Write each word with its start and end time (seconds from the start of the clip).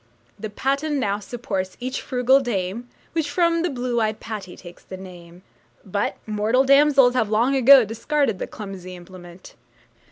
The 0.39 0.49
patten 0.49 0.99
now 0.99 1.19
supports 1.19 1.77
each 1.79 2.01
frugal 2.01 2.39
dame, 2.39 2.89
Which 3.13 3.29
from 3.29 3.61
the 3.61 3.69
blue 3.69 4.01
eyed 4.01 4.19
Patty 4.19 4.57
takes 4.57 4.83
the 4.83 4.97
name. 4.97 5.43
But 5.85 6.15
mortal 6.25 6.63
damsels 6.63 7.13
have 7.13 7.29
long 7.29 7.55
ago 7.55 7.85
discarded 7.85 8.39
the 8.39 8.47
clumsy 8.47 8.95
implement. 8.95 9.53